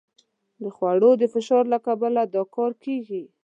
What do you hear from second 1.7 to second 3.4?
له کبله دا کار کېږي.